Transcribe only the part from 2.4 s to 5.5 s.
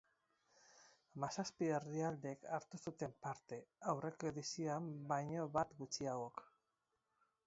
hartu zuten parte, aurreko edizioan baina